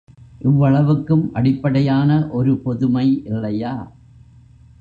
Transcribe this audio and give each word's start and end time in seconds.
இவ்வளவுக்கும் 0.41 1.31
அடிப்படையான 1.33 2.09
ஒரு 2.31 2.57
பொதுமை 2.57 3.23
இல்லையா? 3.25 3.75